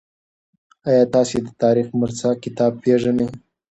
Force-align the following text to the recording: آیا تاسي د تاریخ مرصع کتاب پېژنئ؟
آیا 0.89 1.03
تاسي 1.13 1.37
د 1.45 1.49
تاریخ 1.63 1.87
مرصع 2.01 2.31
کتاب 2.43 2.71
پېژنئ؟ 2.83 3.27